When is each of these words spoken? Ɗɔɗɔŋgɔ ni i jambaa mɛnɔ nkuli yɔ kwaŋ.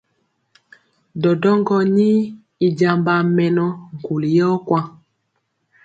Ɗɔɗɔŋgɔ 1.21 1.77
ni 1.95 2.07
i 2.65 2.67
jambaa 2.77 3.21
mɛnɔ 3.35 3.65
nkuli 3.95 4.29
yɔ 4.37 4.49
kwaŋ. 4.67 4.85